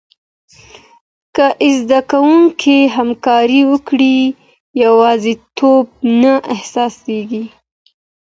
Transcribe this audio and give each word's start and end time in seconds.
که 1.35 1.45
زده 1.81 1.99
کوونکي 2.11 2.77
همکاري 2.95 3.61
وکړي، 3.71 4.17
یوازیتوب 4.83 5.85
نه 6.21 6.33
احساسېږي. 6.53 7.45